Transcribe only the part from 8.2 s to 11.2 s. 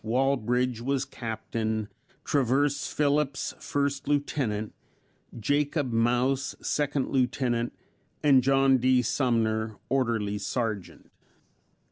and John D. Sumner, Orderly Sergeant.